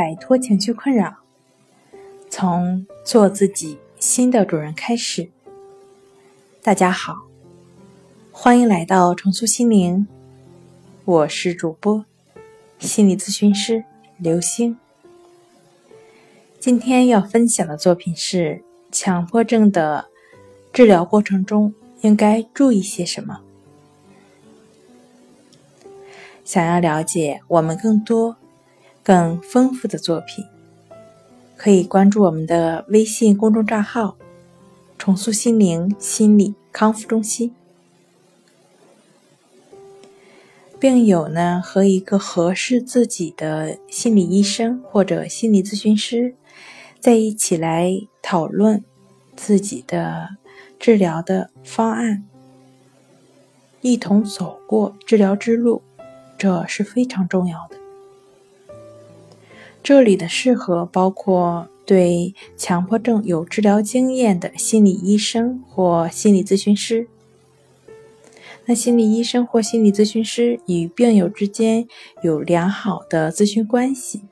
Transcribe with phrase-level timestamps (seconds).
[0.00, 1.14] 摆脱情绪困扰，
[2.30, 5.28] 从做自己新的主人开始。
[6.62, 7.26] 大家好，
[8.32, 10.08] 欢迎来到重塑心灵，
[11.04, 12.06] 我是主播
[12.78, 13.84] 心理咨询师
[14.16, 14.78] 刘星。
[16.58, 20.06] 今天要分享的作品是强迫症的
[20.72, 23.42] 治疗过程中应该注意些什么。
[26.42, 28.38] 想要了解我们更多、
[29.02, 30.44] 更丰富的作品，
[31.56, 34.16] 可以关注我们的微信公众账号
[34.98, 37.54] “重塑心灵心理康复中心”。
[40.78, 46.34] 病友呢和一个合适自己的心理医生或者心理咨询师
[46.98, 47.92] 在一起来
[48.22, 48.82] 讨论
[49.36, 50.36] 自己的
[50.78, 52.24] 治疗的方案，
[53.82, 55.82] 一同走过治疗之路。
[56.38, 57.76] 这是非常重要的。
[59.82, 67.08] 这里的适合包括对强迫症有治疗经验的心理医生或心理咨询师。
[68.66, 71.88] 那心理医生或心理咨询师与病友之间
[72.22, 74.22] 有良好的咨询关系。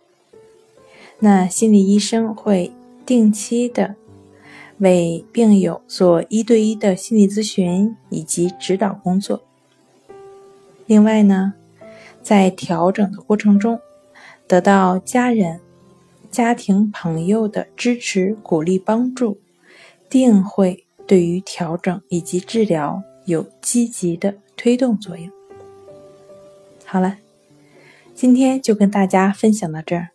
[1.18, 2.70] 那心理医生会
[3.04, 3.96] 定期的
[4.78, 9.42] 为病友做一对一的心理咨询以及指导工作。
[10.86, 11.54] 另外呢？
[12.20, 13.80] 在调整的过程中，
[14.48, 15.60] 得到家人、
[16.30, 19.38] 家庭、朋友的支持、鼓励、帮助，
[20.08, 25.30] 定会对于调整以及治疗有积极的推动作用。
[26.86, 27.18] 好了，
[28.14, 30.08] 今天就跟大家分享到这儿。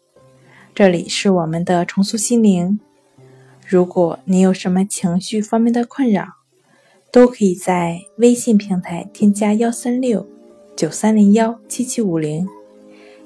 [0.73, 2.79] 这里是我们的重塑心灵。
[3.67, 6.25] 如果你有什么情绪方面的困扰，
[7.11, 10.27] 都可以在微信平台添加幺三六。
[10.75, 12.47] 九三零幺七七五零，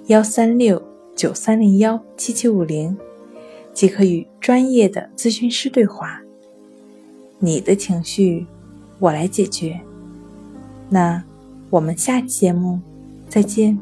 [0.07, 0.85] 幺三六
[1.17, 2.95] 九三零幺七七五零，
[3.73, 6.21] 即可与专业的咨询师对话。
[7.39, 8.45] 你的情绪，
[8.99, 9.81] 我来解决。
[10.89, 11.23] 那
[11.71, 12.79] 我们下期节目
[13.27, 13.79] 再见。